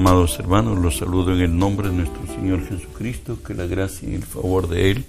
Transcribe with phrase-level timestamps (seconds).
[0.00, 4.14] Amados hermanos, los saludo en el nombre de nuestro Señor Jesucristo, que la gracia y
[4.14, 5.04] el favor de Él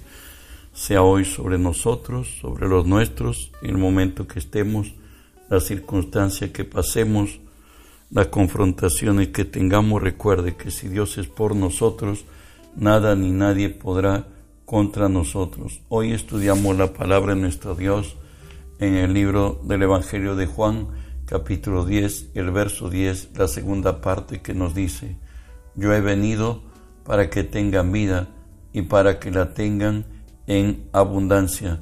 [0.74, 4.92] sea hoy sobre nosotros, sobre los nuestros, en el momento que estemos,
[5.48, 7.40] la circunstancia que pasemos,
[8.10, 10.02] las confrontaciones que tengamos.
[10.02, 12.26] Recuerde que si Dios es por nosotros,
[12.76, 14.26] nada ni nadie podrá
[14.66, 15.80] contra nosotros.
[15.88, 18.16] Hoy estudiamos la palabra de nuestro Dios
[18.78, 20.88] en el libro del Evangelio de Juan,
[21.26, 25.16] capítulo 10, el verso 10, la segunda parte que nos dice,
[25.74, 26.62] yo he venido
[27.04, 28.28] para que tengan vida
[28.72, 30.04] y para que la tengan
[30.46, 31.80] en abundancia.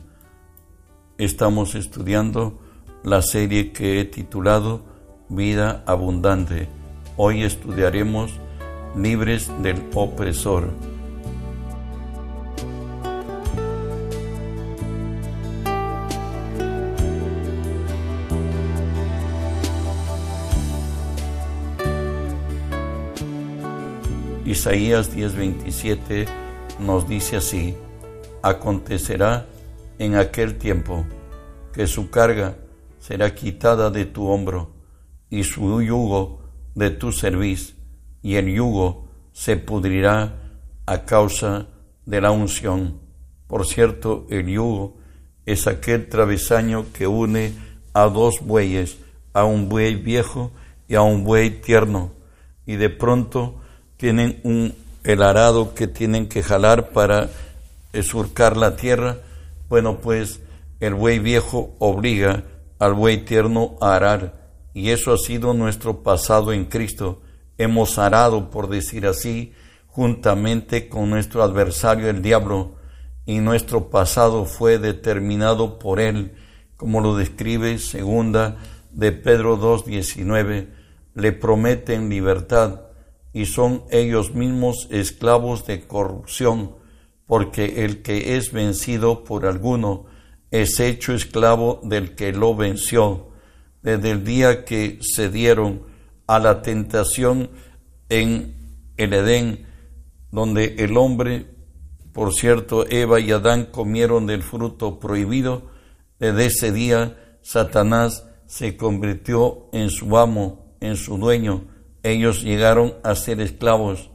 [1.19, 2.61] Estamos estudiando
[3.03, 4.83] la serie que he titulado
[5.29, 6.69] Vida Abundante.
[7.17, 8.33] Hoy estudiaremos
[8.97, 10.71] Libres del Opresor.
[24.51, 26.27] Isaías 10:27
[26.81, 27.77] nos dice así,
[28.43, 29.47] acontecerá
[30.01, 31.07] en aquel tiempo
[31.73, 32.57] que su carga
[32.99, 34.73] será quitada de tu hombro
[35.31, 36.41] y su yugo
[36.75, 37.77] de tu cerviz,
[38.23, 41.69] y el yugo se pudrirá a causa
[42.05, 42.99] de la unción.
[43.47, 44.97] Por cierto, el yugo
[45.47, 47.53] es aquel travesaño que une
[47.95, 48.99] a dos bueyes,
[49.33, 50.51] a un buey viejo
[50.89, 52.11] y a un buey tierno,
[52.67, 53.60] y de pronto
[54.01, 57.29] tienen un, el arado que tienen que jalar para
[58.03, 59.19] surcar la tierra,
[59.69, 60.41] bueno, pues
[60.81, 62.45] el buey viejo obliga
[62.79, 64.41] al buey tierno a arar,
[64.73, 67.21] y eso ha sido nuestro pasado en Cristo.
[67.59, 69.53] Hemos arado, por decir así,
[69.87, 72.77] juntamente con nuestro adversario el diablo,
[73.27, 76.33] y nuestro pasado fue determinado por él,
[76.79, 78.57] como lo describe segunda
[78.93, 80.69] de Pedro 2.19,
[81.15, 82.90] le prometen libertad
[83.33, 86.77] y son ellos mismos esclavos de corrupción,
[87.27, 90.07] porque el que es vencido por alguno
[90.51, 93.29] es hecho esclavo del que lo venció,
[93.83, 95.83] desde el día que se dieron
[96.27, 97.51] a la tentación
[98.09, 98.57] en
[98.97, 99.67] el Edén,
[100.31, 101.47] donde el hombre,
[102.13, 105.71] por cierto, Eva y Adán comieron del fruto prohibido,
[106.19, 111.70] desde ese día Satanás se convirtió en su amo, en su dueño,
[112.03, 114.11] ellos llegaron a ser esclavos.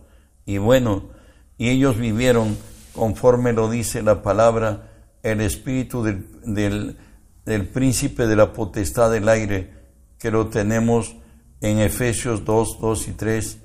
[0.46, 1.10] Y bueno,
[1.58, 2.58] y ellos vivieron
[2.94, 4.92] conforme lo dice la palabra,
[5.22, 6.98] el espíritu del,
[7.46, 9.74] del, príncipe de la potestad del aire,
[10.18, 11.16] que lo tenemos
[11.62, 13.58] en Efesios 2, 2 y 3,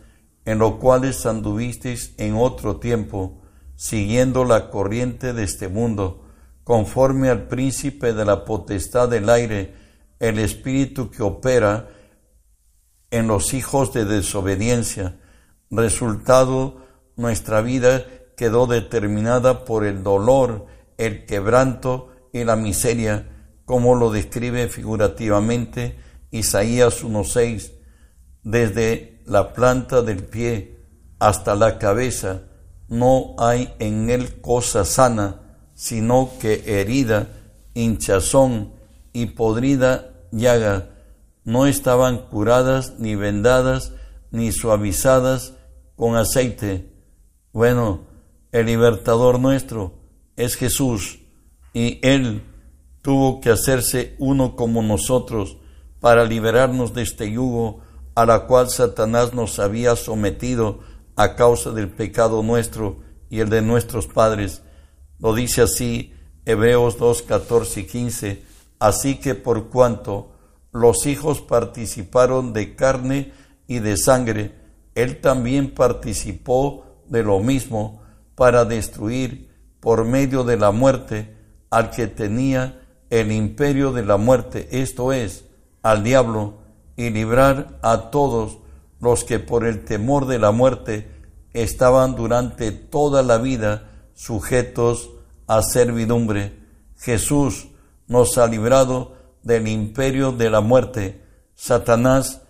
[0.47, 3.41] en lo cuales anduvisteis en otro tiempo,
[3.77, 6.25] siguiendo la corriente de este mundo,
[6.65, 9.75] conforme al príncipe de la potestad del aire,
[10.19, 11.89] el espíritu que opera
[13.11, 15.19] en los hijos de desobediencia.
[15.71, 18.05] Resultado, nuestra vida
[18.37, 20.67] quedó determinada por el dolor,
[20.97, 23.29] el quebranto y la miseria,
[23.65, 25.97] como lo describe figurativamente
[26.31, 27.73] Isaías 1.6,
[28.43, 30.79] desde la planta del pie
[31.19, 32.43] hasta la cabeza,
[32.89, 37.29] no hay en él cosa sana, sino que herida,
[37.75, 38.73] hinchazón
[39.13, 40.90] y podrida llaga
[41.51, 43.93] no estaban curadas, ni vendadas,
[44.31, 45.55] ni suavizadas
[45.97, 46.93] con aceite.
[47.53, 48.07] Bueno,
[48.53, 49.95] el libertador nuestro
[50.37, 51.19] es Jesús
[51.73, 52.43] y Él
[53.03, 55.57] tuvo que hacerse uno como nosotros
[55.99, 57.81] para liberarnos de este yugo
[58.15, 60.81] a la cual Satanás nos había sometido
[61.17, 64.63] a causa del pecado nuestro y el de nuestros padres.
[65.19, 68.45] Lo dice así Hebreos 2, 14 y 15.
[68.79, 70.30] Así que por cuanto
[70.73, 73.33] los hijos participaron de carne
[73.67, 74.55] y de sangre,
[74.95, 78.03] él también participó de lo mismo
[78.35, 79.51] para destruir
[79.81, 81.37] por medio de la muerte
[81.71, 82.81] al que tenía
[83.11, 85.45] el imperio de la muerte, esto es,
[85.83, 86.59] al diablo,
[86.97, 88.59] y librar a todos
[89.01, 91.11] los que por el temor de la muerte
[91.53, 95.11] estaban durante toda la vida sujetos
[95.47, 96.53] a servidumbre.
[96.99, 97.69] Jesús
[98.07, 101.21] nos ha librado del imperio de la muerte,
[101.55, 102.43] Satanás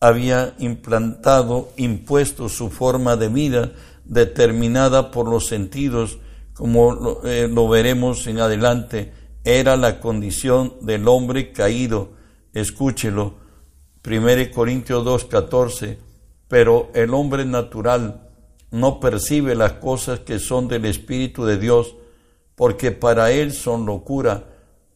[0.00, 3.72] había implantado, impuesto su forma de vida
[4.04, 6.18] determinada por los sentidos,
[6.54, 9.12] como lo, eh, veremos en adelante,
[9.44, 12.12] era la condición del hombre caído.
[12.52, 13.34] Escúchelo,
[14.04, 15.98] 1 Corintios 2.14,
[16.48, 18.28] pero el hombre natural
[18.70, 21.94] no percibe las cosas que son del Espíritu de Dios,
[22.54, 24.44] porque para él son locura,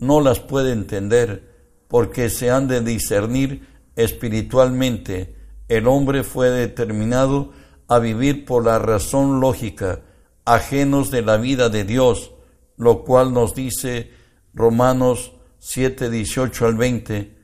[0.03, 1.49] no las puede entender
[1.87, 5.37] porque se han de discernir espiritualmente.
[5.69, 7.53] el hombre fue determinado
[7.87, 10.01] a vivir por la razón lógica,
[10.45, 12.33] ajenos de la vida de Dios,
[12.77, 14.11] lo cual nos dice
[14.53, 17.39] Romanos 7, 18 al 20,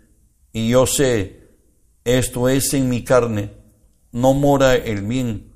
[0.52, 1.48] y yo sé,
[2.04, 3.52] esto es en mi carne,
[4.10, 5.52] no mora el bien,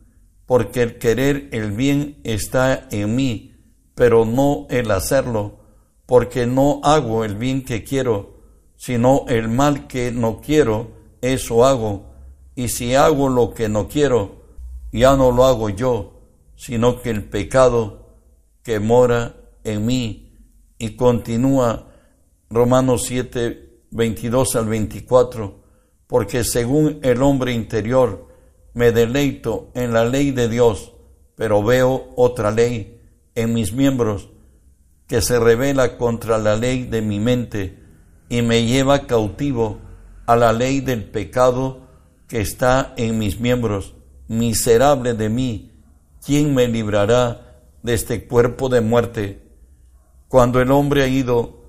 [0.46, 3.56] porque el querer el bien está en mí,
[3.96, 5.62] pero no el hacerlo,
[6.06, 8.34] porque no hago el bien que quiero,
[8.76, 10.90] sino el mal que no quiero,
[11.20, 12.06] eso hago,
[12.54, 14.43] y si hago lo que no quiero,
[14.93, 16.20] ya no lo hago yo,
[16.56, 18.08] sino que el pecado
[18.62, 20.32] que mora en mí,
[20.78, 21.88] y continúa
[22.50, 25.60] Romanos 7, 22 al 24,
[26.06, 28.28] porque según el hombre interior,
[28.75, 30.93] me deleito en la ley de Dios,
[31.37, 33.00] pero veo otra ley
[33.34, 34.28] en mis miembros
[35.12, 37.79] que se revela contra la ley de mi mente
[38.31, 39.79] y me lleva cautivo
[40.25, 41.82] a la ley del pecado
[42.29, 43.94] que está en mis miembros.
[44.26, 45.70] Miserable de mí,
[46.25, 49.43] ¿quién me librará de este cuerpo de muerte?
[50.29, 51.61] Cuando el hombre ha ido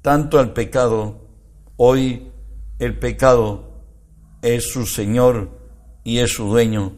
[0.00, 1.26] tanto al pecado,
[1.76, 2.30] hoy
[2.78, 3.82] el pecado
[4.42, 5.50] es su Señor
[6.04, 6.92] y es su dueño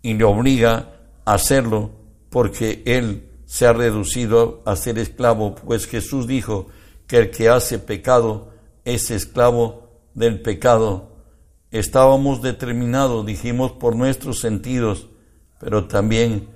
[0.00, 0.94] y le obliga
[1.26, 1.90] a hacerlo
[2.30, 6.68] porque él se ha reducido a ser esclavo, pues Jesús dijo
[7.06, 8.48] que el que hace pecado
[8.86, 11.10] es esclavo del pecado.
[11.70, 15.08] Estábamos determinados, dijimos, por nuestros sentidos,
[15.60, 16.48] pero también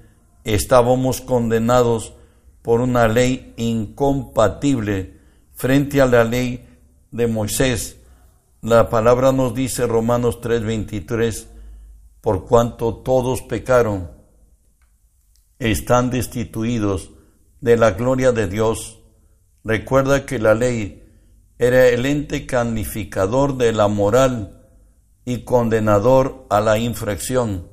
[0.45, 2.15] estábamos condenados
[2.63, 5.19] por una ley incompatible
[5.53, 6.67] frente a la ley
[7.11, 7.99] de Moisés.
[8.63, 11.47] La palabra nos dice Romanos 3:23,
[12.23, 14.16] por cuanto todos pecaron,
[15.59, 17.11] están destituidos
[17.61, 19.01] de la gloria de Dios.
[19.65, 21.03] Recuerda que la ley
[21.59, 24.69] era el ente canificador de la moral
[25.25, 27.69] y condenador a la infracción.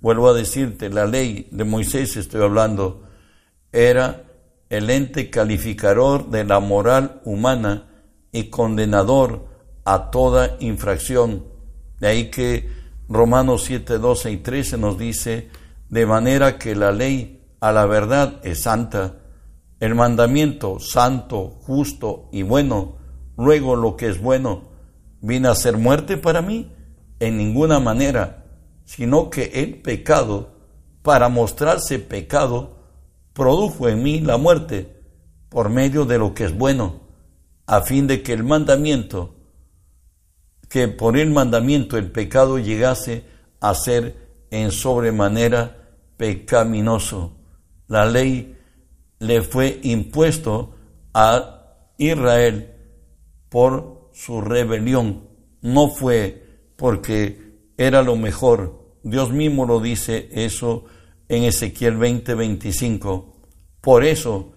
[0.00, 3.04] Vuelvo a decirte, la ley de Moisés estoy hablando,
[3.70, 4.24] era
[4.68, 7.88] el ente calificador de la moral humana
[8.32, 9.46] y condenador
[9.84, 11.46] a toda infracción.
[12.00, 12.68] De ahí que
[13.08, 15.50] Romanos 7, 12 y 13 nos dice,
[15.92, 19.16] de manera que la ley a la verdad es santa,
[19.78, 22.96] el mandamiento santo, justo y bueno,
[23.36, 24.70] luego lo que es bueno,
[25.20, 26.72] ¿vine a ser muerte para mí?
[27.20, 28.46] En ninguna manera,
[28.86, 30.54] sino que el pecado,
[31.02, 32.78] para mostrarse pecado,
[33.34, 35.04] produjo en mí la muerte
[35.50, 37.02] por medio de lo que es bueno,
[37.66, 39.34] a fin de que el mandamiento
[40.70, 43.26] que por el mandamiento el pecado llegase
[43.60, 44.16] a ser
[44.50, 45.81] en sobremanera
[46.22, 47.36] pecaminoso.
[47.88, 48.56] La ley
[49.18, 50.76] le fue impuesto
[51.12, 52.76] a Israel
[53.48, 55.26] por su rebelión.
[55.62, 59.00] No fue porque era lo mejor.
[59.02, 60.84] Dios mismo lo dice eso
[61.28, 63.32] en Ezequiel 20:25.
[63.80, 64.52] Por eso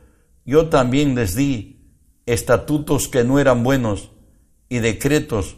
[0.45, 1.95] yo también les di
[2.27, 4.11] estatutos que no eran buenos
[4.69, 5.57] y decretos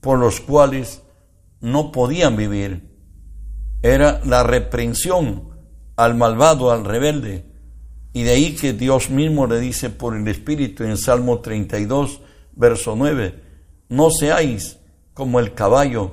[0.00, 1.02] por los cuales
[1.60, 2.96] no podían vivir.
[3.82, 5.47] Era la reprensión
[5.98, 7.44] al malvado, al rebelde.
[8.12, 12.20] Y de ahí que Dios mismo le dice por el Espíritu en Salmo 32,
[12.52, 13.34] verso 9,
[13.88, 14.78] no seáis
[15.12, 16.12] como el caballo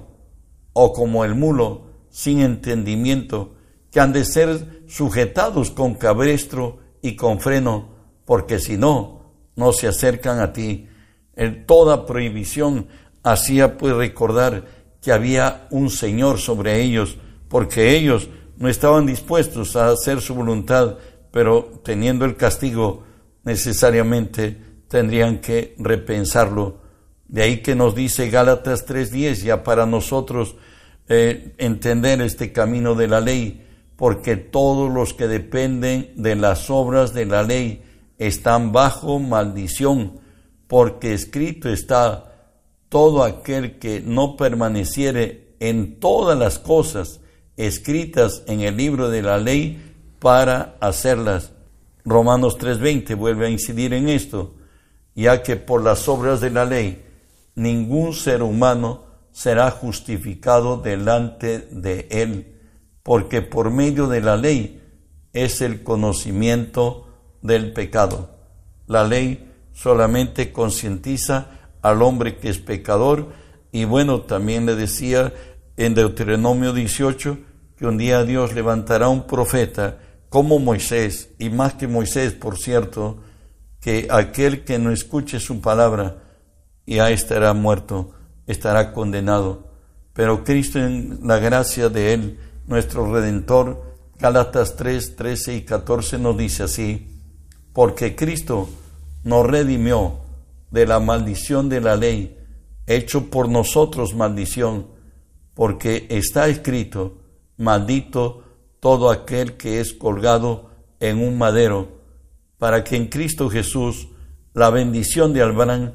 [0.73, 3.53] o como el mulo sin entendimiento,
[3.91, 7.89] que han de ser sujetados con cabestro y con freno,
[8.25, 10.87] porque si no, no se acercan a ti.
[11.35, 12.87] En toda prohibición
[13.21, 14.65] hacía pues recordar
[14.99, 17.17] que había un Señor sobre ellos,
[17.49, 20.97] porque ellos no estaban dispuestos a hacer su voluntad,
[21.31, 23.03] pero teniendo el castigo
[23.43, 24.57] necesariamente
[24.87, 26.81] tendrían que repensarlo.
[27.27, 30.55] De ahí que nos dice Gálatas 3:10, ya para nosotros
[31.07, 37.13] eh, entender este camino de la ley, porque todos los que dependen de las obras
[37.13, 37.83] de la ley
[38.17, 40.19] están bajo maldición,
[40.67, 42.31] porque escrito está,
[42.89, 47.19] todo aquel que no permaneciere en todas las cosas
[47.57, 51.51] escritas en el libro de la ley para hacerlas.
[52.03, 54.55] Romanos 3:20 vuelve a incidir en esto,
[55.15, 57.03] ya que por las obras de la ley
[57.55, 62.57] ningún ser humano será justificado delante de él,
[63.03, 64.81] porque por medio de la ley
[65.33, 67.07] es el conocimiento
[67.41, 68.29] del pecado.
[68.87, 71.49] La ley solamente concientiza
[71.81, 73.27] al hombre que es pecador.
[73.71, 75.33] Y bueno, también le decía
[75.77, 77.37] en Deuteronomio 18
[77.77, 83.19] que un día Dios levantará un profeta como Moisés, y más que Moisés, por cierto,
[83.79, 86.23] que aquel que no escuche su palabra
[86.85, 88.11] ya estará muerto,
[88.47, 89.71] estará condenado.
[90.13, 96.37] Pero Cristo en la gracia de Él, nuestro Redentor, Gálatas 3, 13 y 14 nos
[96.37, 97.21] dice así,
[97.73, 98.69] porque Cristo
[99.23, 100.19] nos redimió
[100.71, 102.37] de la maldición de la ley,
[102.87, 104.87] hecho por nosotros maldición,
[105.55, 107.17] porque está escrito,
[107.57, 108.43] maldito
[108.79, 110.69] todo aquel que es colgado
[110.99, 112.01] en un madero,
[112.59, 114.09] para que en Cristo Jesús
[114.53, 115.93] la bendición de Abraham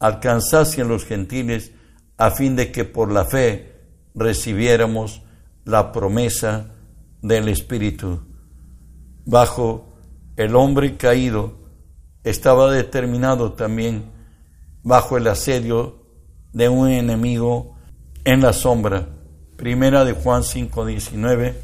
[0.00, 1.72] alcanzase a los gentiles,
[2.16, 3.72] a fin de que por la fe
[4.14, 5.22] recibiéramos
[5.64, 6.74] la promesa
[7.20, 8.20] del Espíritu.
[9.24, 9.94] Bajo
[10.36, 11.60] el hombre caído
[12.24, 14.10] estaba determinado también
[14.82, 16.06] bajo el asedio
[16.52, 17.71] de un enemigo
[18.24, 19.08] en la sombra.
[19.56, 21.54] Primera de Juan 5:19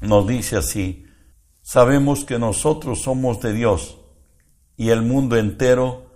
[0.00, 1.06] nos dice así,
[1.62, 3.98] sabemos que nosotros somos de Dios
[4.76, 6.06] y el mundo entero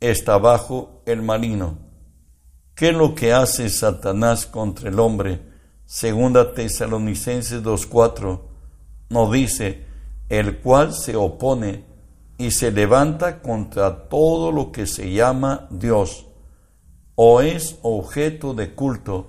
[0.00, 1.78] está bajo el marino.
[2.74, 5.40] ¿Qué es lo que hace Satanás contra el hombre?
[5.86, 8.40] Segunda Tesalonicenses 2.4
[9.10, 9.84] nos dice,
[10.28, 11.84] el cual se opone
[12.38, 16.26] y se levanta contra todo lo que se llama Dios
[17.14, 19.28] o es objeto de culto,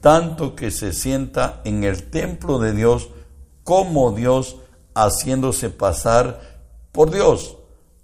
[0.00, 3.08] tanto que se sienta en el templo de Dios
[3.62, 4.56] como Dios
[4.94, 6.40] haciéndose pasar
[6.92, 7.56] por Dios.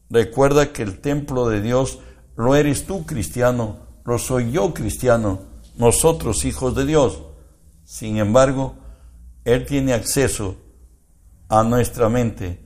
[0.09, 1.99] Recuerda que el templo de Dios
[2.37, 5.41] lo eres tú cristiano, lo soy yo cristiano,
[5.77, 7.21] nosotros hijos de Dios.
[7.85, 8.75] Sin embargo,
[9.45, 10.57] Él tiene acceso
[11.49, 12.61] a nuestra mente.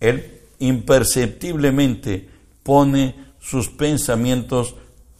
[0.00, 2.28] Él imperceptiblemente
[2.62, 4.74] pone sus pensamientos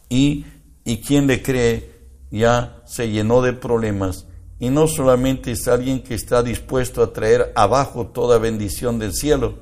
[0.09, 0.45] y,
[0.89, 1.91] y quien le cree
[2.31, 4.25] ya se llenó de problemas.
[4.57, 9.59] Y no solamente es alguien que está dispuesto a traer abajo toda bendición del cielo,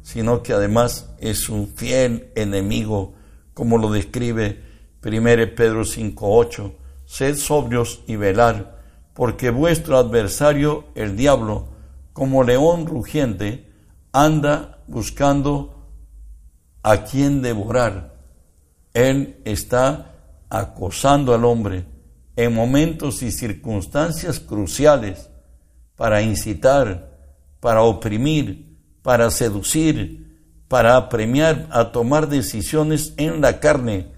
[0.00, 3.12] sino que además es un fiel enemigo,
[3.52, 4.62] como lo describe
[5.04, 5.20] 1
[5.54, 6.72] Pedro 5.8.
[7.04, 8.80] Sed sobrios y velar,
[9.12, 11.68] porque vuestro adversario, el diablo,
[12.14, 13.70] como león rugiente,
[14.12, 15.90] anda buscando
[16.82, 18.14] a quien devorar.
[18.94, 20.09] Él está
[20.50, 21.86] acosando al hombre
[22.36, 25.30] en momentos y circunstancias cruciales
[25.96, 27.18] para incitar,
[27.60, 30.30] para oprimir, para seducir,
[30.68, 34.12] para apremiar a tomar decisiones en la carne.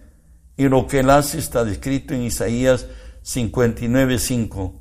[0.57, 2.87] Y lo que él hace está descrito en Isaías
[3.25, 4.81] 59.5.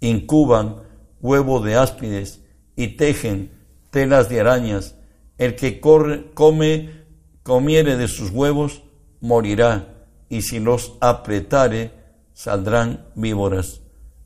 [0.00, 0.76] Incuban
[1.20, 2.42] huevo de áspides
[2.76, 3.50] y tejen
[3.90, 4.94] telas de arañas.
[5.38, 7.04] El que corre, come,
[7.42, 8.82] comiere de sus huevos,
[9.20, 9.95] morirá,
[10.28, 11.92] y si los apretare,
[12.32, 13.80] saldrán víboras.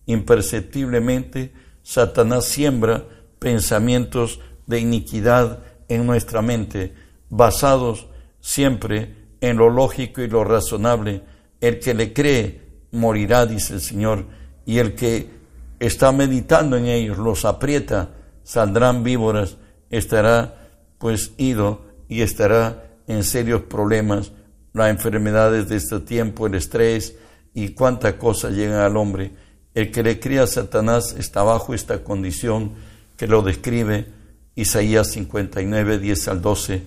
[0.07, 1.53] Imperceptiblemente,
[1.83, 3.05] Satanás siembra
[3.39, 6.95] pensamientos de iniquidad en nuestra mente,
[7.29, 8.09] basados
[8.41, 11.23] siempre en lo lógico y lo razonable.
[11.61, 12.61] El que le cree
[12.93, 14.27] morirá, dice el Señor,
[14.65, 15.31] y el que
[15.79, 18.11] está meditando en ellos los aprieta,
[18.43, 19.57] saldrán víboras,
[19.91, 20.57] estará
[20.99, 24.33] pues ido y estará en serios problemas,
[24.73, 27.17] las enfermedades de este tiempo, el estrés
[27.55, 29.33] y cuánta cosa llega al hombre.
[29.75, 32.73] El que le cría a Satanás está bajo esta condición
[33.17, 34.07] que lo describe
[34.55, 36.83] Isaías 59, 10 al 12.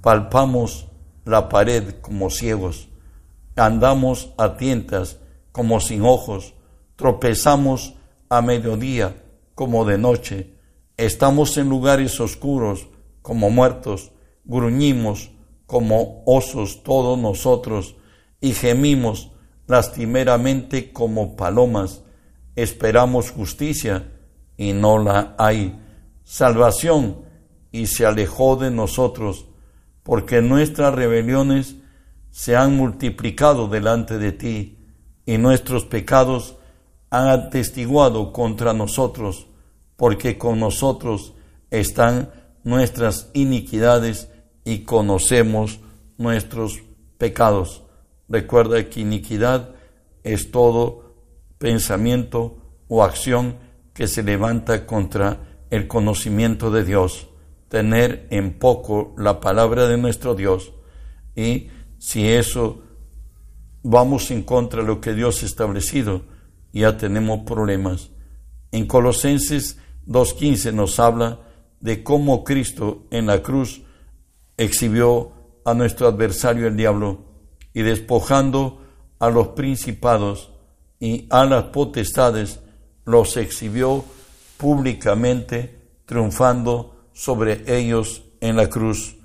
[0.00, 0.86] Palpamos
[1.24, 2.88] la pared como ciegos,
[3.56, 5.18] andamos a tientas
[5.52, 6.54] como sin ojos,
[6.94, 7.94] tropezamos
[8.28, 9.16] a mediodía
[9.54, 10.52] como de noche,
[10.96, 12.86] estamos en lugares oscuros
[13.22, 14.12] como muertos,
[14.44, 15.30] gruñimos
[15.66, 17.96] como osos todos nosotros
[18.40, 19.30] y gemimos
[19.66, 22.02] lastimeramente como palomas,
[22.54, 24.12] esperamos justicia
[24.56, 25.78] y no la hay,
[26.24, 27.22] salvación
[27.72, 29.46] y se alejó de nosotros,
[30.02, 31.76] porque nuestras rebeliones
[32.30, 34.78] se han multiplicado delante de ti
[35.26, 36.56] y nuestros pecados
[37.10, 39.48] han atestiguado contra nosotros,
[39.96, 41.34] porque con nosotros
[41.70, 42.30] están
[42.62, 44.30] nuestras iniquidades
[44.66, 45.80] y conocemos
[46.18, 46.82] nuestros
[47.16, 47.84] pecados.
[48.28, 49.76] Recuerda que iniquidad
[50.24, 51.14] es todo
[51.56, 52.58] pensamiento
[52.88, 53.56] o acción
[53.94, 57.28] que se levanta contra el conocimiento de Dios,
[57.68, 60.72] tener en poco la palabra de nuestro Dios
[61.36, 61.68] y
[61.98, 62.82] si eso
[63.84, 66.22] vamos en contra de lo que Dios ha establecido,
[66.72, 68.10] ya tenemos problemas.
[68.72, 71.40] En Colosenses 2.15 nos habla
[71.80, 73.85] de cómo Cristo en la cruz
[74.56, 75.32] exhibió
[75.64, 77.18] a nuestro adversario el diablo
[77.74, 78.80] y despojando
[79.18, 80.50] a los principados
[81.00, 82.60] y a las potestades,
[83.04, 84.04] los exhibió
[84.56, 89.16] públicamente, triunfando sobre ellos en la cruz.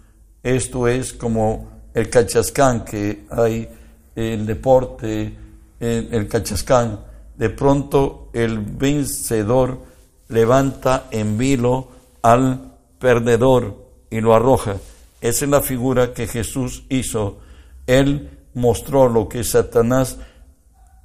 [0.43, 3.69] Esto es como el cachascán que hay,
[4.15, 5.37] el deporte,
[5.79, 6.99] el, el cachascán,
[7.37, 9.79] de pronto el vencedor
[10.27, 11.87] levanta en vilo
[12.21, 13.77] al perdedor
[14.09, 14.77] y lo arroja.
[15.21, 17.39] Esa es la figura que Jesús hizo.
[17.87, 20.17] Él mostró lo que Satanás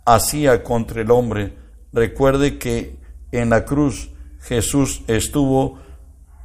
[0.04, 1.54] hacía contra el hombre.
[1.92, 2.96] Recuerde que
[3.30, 5.78] en la cruz Jesús estuvo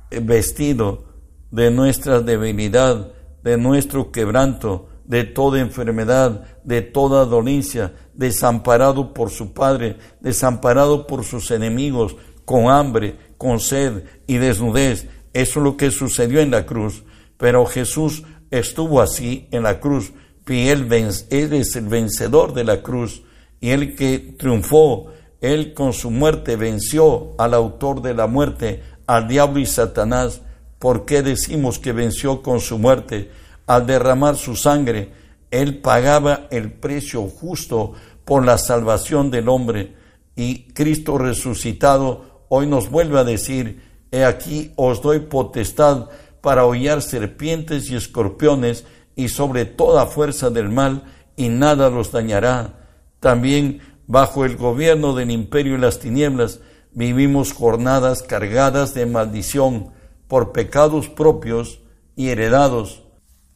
[0.09, 1.05] vestido
[1.51, 3.11] de nuestra debilidad,
[3.43, 11.23] de nuestro quebranto, de toda enfermedad, de toda dolencia, desamparado por su Padre, desamparado por
[11.23, 15.07] sus enemigos, con hambre, con sed y desnudez.
[15.33, 17.03] Eso es lo que sucedió en la cruz.
[17.41, 18.21] Pero Jesús
[18.51, 20.13] estuvo así en la cruz.
[20.47, 23.23] Y él, es el vencedor de la cruz
[23.59, 25.07] y el que triunfó.
[25.39, 30.41] Él con su muerte venció al autor de la muerte, al diablo y Satanás.
[30.77, 33.31] ¿Por qué decimos que venció con su muerte?
[33.65, 35.11] Al derramar su sangre,
[35.49, 37.93] Él pagaba el precio justo
[38.23, 39.95] por la salvación del hombre.
[40.35, 43.81] Y Cristo resucitado hoy nos vuelve a decir,
[44.11, 46.07] He aquí os doy potestad
[46.41, 51.03] para hollar serpientes y escorpiones y sobre toda fuerza del mal,
[51.35, 52.87] y nada los dañará.
[53.19, 56.59] También bajo el gobierno del imperio y las tinieblas
[56.91, 59.91] vivimos jornadas cargadas de maldición
[60.27, 61.79] por pecados propios
[62.15, 63.03] y heredados.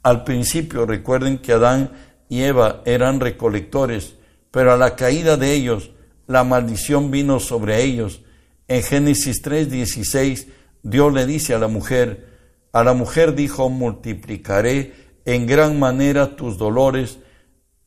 [0.03, 1.91] Al principio recuerden que Adán
[2.29, 4.15] y Eva eran recolectores,
[4.51, 5.91] pero a la caída de ellos
[6.27, 8.21] la maldición vino sobre ellos.
[8.67, 10.47] En Génesis 3:16
[10.83, 12.34] Dios le dice a la mujer,
[12.75, 14.91] a la mujer dijo, multiplicaré
[15.23, 17.19] en gran manera tus dolores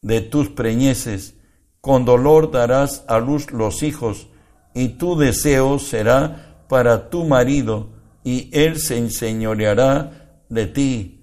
[0.00, 1.34] de tus preñeces,
[1.82, 4.28] con dolor darás a luz los hijos,
[4.74, 7.90] y tu deseo será para tu marido,
[8.24, 11.22] y él se enseñoreará de ti.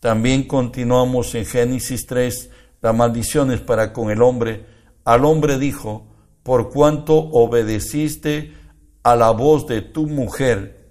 [0.00, 2.48] También continuamos en Génesis 3,
[2.80, 4.64] la maldición es para con el hombre.
[5.04, 6.06] Al hombre dijo,
[6.42, 8.54] por cuanto obedeciste
[9.02, 10.81] a la voz de tu mujer,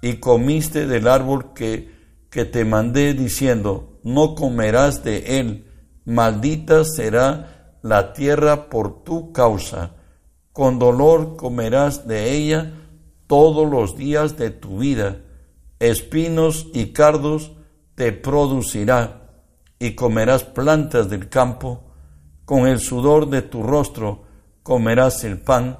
[0.00, 1.90] y comiste del árbol que,
[2.30, 5.70] que te mandé diciendo, no comerás de él,
[6.04, 9.92] maldita será la tierra por tu causa,
[10.52, 12.72] con dolor comerás de ella
[13.26, 15.18] todos los días de tu vida,
[15.78, 17.52] espinos y cardos
[17.94, 19.22] te producirá,
[19.78, 21.82] y comerás plantas del campo,
[22.44, 24.22] con el sudor de tu rostro
[24.62, 25.78] comerás el pan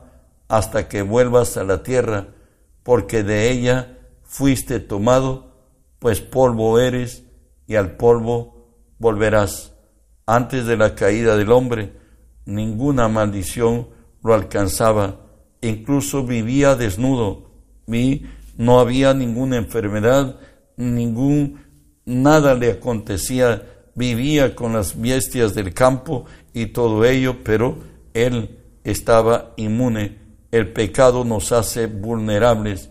[0.48, 2.28] hasta que vuelvas a la tierra,
[2.82, 3.95] porque de ella
[4.36, 5.50] fuiste tomado,
[5.98, 7.24] pues polvo eres
[7.66, 8.68] y al polvo
[8.98, 9.72] volverás.
[10.26, 11.94] Antes de la caída del hombre,
[12.44, 13.88] ninguna maldición
[14.22, 15.20] lo alcanzaba,
[15.62, 17.50] incluso vivía desnudo,
[17.86, 18.26] y
[18.58, 20.38] no había ninguna enfermedad,
[20.76, 21.62] ningún
[22.04, 23.62] nada le acontecía,
[23.94, 27.78] vivía con las bestias del campo y todo ello, pero
[28.12, 30.18] él estaba inmune.
[30.50, 32.90] El pecado nos hace vulnerables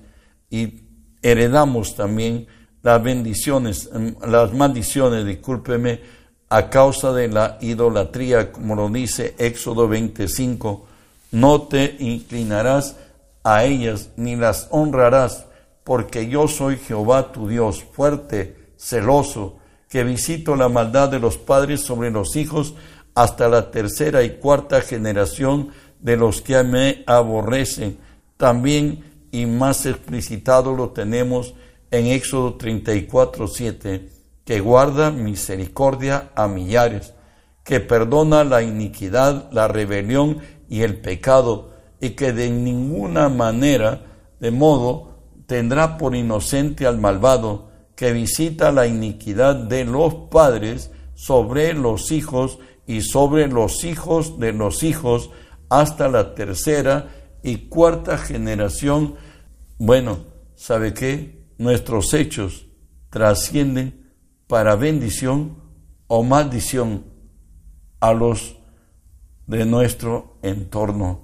[0.49, 0.84] y
[1.25, 2.45] heredamos también
[2.83, 6.01] las bendiciones, em, las maldiciones, discúlpeme,
[6.49, 10.85] a causa de la idolatría, como lo dice Éxodo 25,
[11.31, 12.97] no te inclinarás
[13.43, 15.45] a ellas ni las honrarás,
[15.83, 19.57] porque yo soy Jehová tu Dios, fuerte, celoso,
[19.89, 22.75] que visito la maldad de los padres sobre los hijos
[23.15, 27.97] hasta la tercera y cuarta generación de los que me aborrecen.
[28.37, 31.53] También y más explicitado lo tenemos
[31.91, 34.09] en Éxodo 34, 7,
[34.43, 37.13] que guarda misericordia a millares,
[37.63, 44.01] que perdona la iniquidad, la rebelión y el pecado, y que de ninguna manera,
[44.39, 45.15] de modo,
[45.47, 52.59] tendrá por inocente al malvado, que visita la iniquidad de los padres sobre los hijos
[52.85, 55.29] y sobre los hijos de los hijos
[55.69, 57.07] hasta la tercera
[57.45, 59.17] y cuarta generación
[59.77, 60.17] bueno,
[60.55, 61.45] ¿sabe qué?
[61.59, 62.65] Nuestros hechos
[63.11, 64.13] trascienden
[64.47, 65.57] para bendición
[66.07, 67.05] o maldición
[67.99, 68.57] a los
[69.45, 71.21] de nuestro entorno.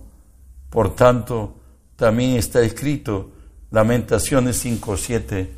[0.69, 1.60] Por tanto,
[1.95, 3.31] también está escrito
[3.71, 5.49] Lamentaciones 5:7.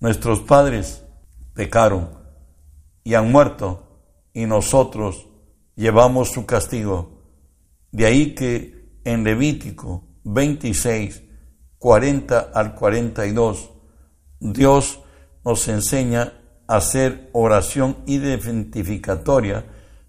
[0.00, 1.02] Nuestros padres
[1.52, 2.08] pecaron
[3.04, 4.00] y han muerto
[4.32, 5.26] y nosotros
[5.76, 7.20] llevamos su castigo.
[7.92, 8.79] De ahí que
[9.12, 11.22] en Levítico 26
[11.80, 13.70] 40 al 42,
[14.38, 15.00] Dios
[15.46, 16.34] nos enseña
[16.68, 19.64] a hacer oración identificatoria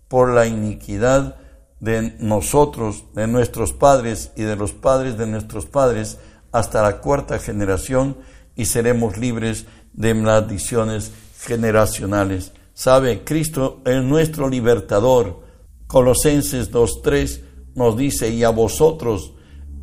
[0.09, 1.37] por la iniquidad
[1.79, 6.19] de nosotros, de nuestros padres y de los padres de nuestros padres
[6.51, 8.17] hasta la cuarta generación
[8.57, 12.51] y seremos libres de maldiciones generacionales.
[12.73, 15.41] Sabe, Cristo es nuestro libertador.
[15.87, 19.33] Colosenses 2.3 nos dice, y a vosotros,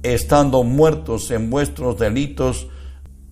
[0.02, 2.68] estando muertos en vuestros delitos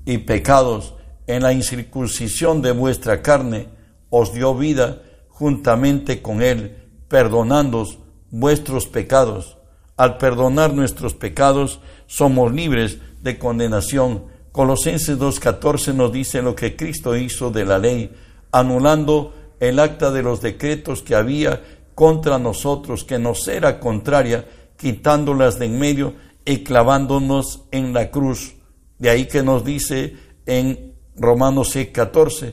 [0.04, 0.94] y pecados,
[1.26, 3.68] en la incircuncisión de vuestra carne,
[4.10, 6.76] os dio vida juntamente con él,
[7.08, 7.98] perdonándoos
[8.30, 9.58] vuestros pecados.
[9.96, 14.26] Al perdonar nuestros pecados, somos libres de condenación.
[14.52, 18.14] Colosenses 2.14 nos dice lo que Cristo hizo de la ley,
[18.52, 21.62] anulando el acta de los decretos que había
[21.96, 26.12] contra nosotros, que nos era contraria, quitándolas de en medio
[26.44, 28.54] y clavándonos en la cruz.
[28.98, 32.52] De ahí que nos dice en Romanos 6.14,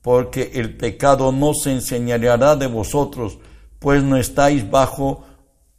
[0.00, 3.36] porque el pecado no se enseñará de vosotros,
[3.78, 5.22] pues no estáis bajo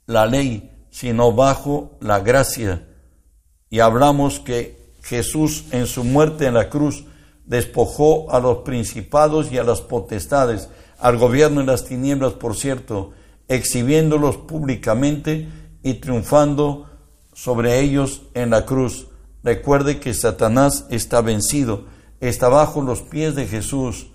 [0.05, 2.87] la ley, sino bajo la gracia.
[3.71, 7.05] Y hablamos que Jesús en su muerte en la cruz
[7.45, 10.69] despojó a los principados y a las potestades,
[10.99, 13.11] al gobierno de las tinieblas, por cierto,
[13.47, 15.47] exhibiéndolos públicamente
[15.83, 16.89] y triunfando
[17.33, 19.07] sobre ellos en la cruz.
[19.43, 21.85] Recuerde que Satanás está vencido,
[22.19, 24.07] está bajo los pies de Jesús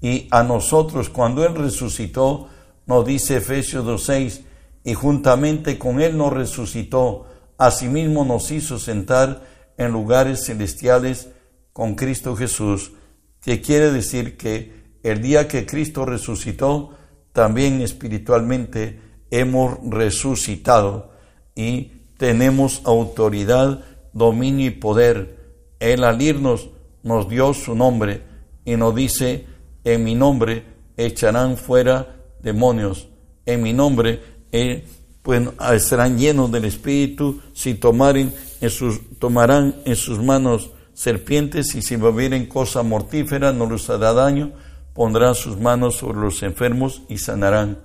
[0.00, 2.48] y a nosotros cuando Él resucitó,
[2.86, 4.42] nos dice Efesios 2.6,
[4.84, 7.26] y juntamente con Él nos resucitó,
[7.56, 9.44] asimismo nos hizo sentar
[9.78, 11.28] en lugares celestiales
[11.72, 12.92] con Cristo Jesús,
[13.40, 16.90] que quiere decir que el día que Cristo resucitó,
[17.32, 21.12] también espiritualmente hemos resucitado
[21.54, 25.38] y tenemos autoridad, dominio y poder.
[25.80, 26.68] Él al irnos
[27.02, 28.22] nos dio su nombre
[28.64, 29.46] y nos dice,
[29.84, 30.64] en mi nombre
[30.96, 33.08] echarán fuera demonios,
[33.46, 34.20] en mi nombre
[34.52, 34.84] eh,
[35.22, 35.42] pues,
[35.74, 41.96] estarán llenos del Espíritu, si tomaren en sus, tomarán en sus manos serpientes y si
[41.96, 44.52] bebieren cosa mortífera no les hará daño,
[44.94, 47.80] pondrán sus manos sobre los enfermos y sanarán.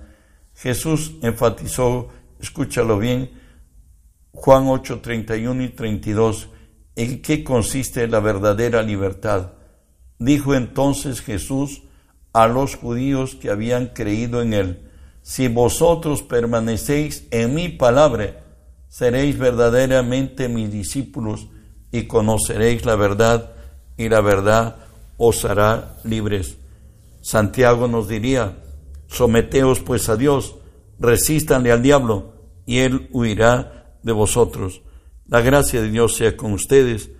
[0.54, 2.08] Jesús enfatizó,
[2.40, 3.30] escúchalo bien,
[4.32, 6.48] Juan 8, 31 y 32,
[6.96, 9.52] ¿en qué consiste la verdadera libertad?
[10.18, 11.82] Dijo entonces Jesús
[12.32, 14.90] a los judíos que habían creído en él,
[15.22, 18.44] si vosotros permanecéis en mi palabra,
[18.88, 21.48] seréis verdaderamente mis discípulos
[21.90, 23.52] y conoceréis la verdad
[23.96, 24.76] y la verdad
[25.16, 26.57] os hará libres.
[27.28, 28.56] Santiago nos diría,
[29.06, 30.56] someteos pues a Dios,
[30.98, 32.32] resístanle al diablo
[32.64, 34.80] y él huirá de vosotros.
[35.26, 37.10] La gracia de Dios sea con ustedes,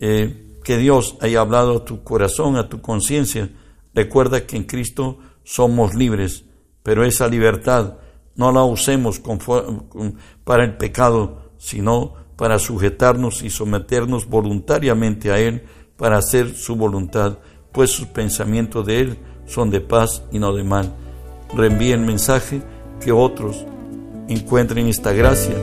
[0.00, 3.52] eh, que Dios haya hablado a tu corazón, a tu conciencia.
[3.94, 6.46] Recuerda que en Cristo somos libres,
[6.82, 7.98] pero esa libertad
[8.34, 9.22] no la usemos
[10.42, 17.38] para el pecado, sino para sujetarnos y someternos voluntariamente a Él para hacer su voluntad,
[17.70, 20.92] pues sus pensamientos de Él son de paz y no de mal.
[21.54, 22.62] Reenvíe el mensaje
[23.00, 23.64] que otros
[24.28, 25.54] encuentren esta gracia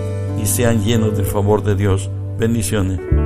[0.42, 2.10] y sean llenos del favor de Dios.
[2.38, 3.23] Bendiciones.